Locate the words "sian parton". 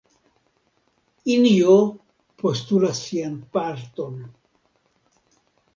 3.11-4.21